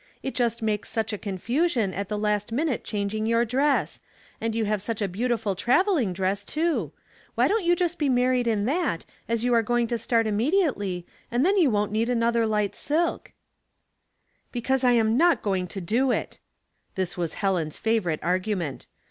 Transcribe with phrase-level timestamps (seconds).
[0.23, 3.99] It just makes such a confusion, at the last minute changing your dress;
[4.41, 6.91] and you have such a beau tiful traveling dress, too.
[7.35, 10.37] Why don't you just be married in that, as you are going to start im
[10.37, 14.91] mediately, and then you won't need another light silk ^" 156 Household Puzzles." Because I
[14.93, 16.39] am not going to do it''
[16.95, 18.87] This was Helen's favorite argument.